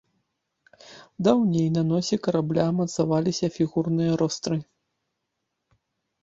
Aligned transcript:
Даўней 1.27 1.67
на 1.75 1.83
носе 1.89 2.15
карабля 2.27 2.65
мацаваліся 2.79 3.51
фігурныя 3.59 4.11
ростры. 4.23 4.57